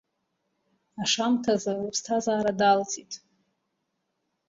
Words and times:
Ашамҭазы 1.01 1.71
лыԥсҭазаара 1.79 2.51
далҵит. 2.59 3.11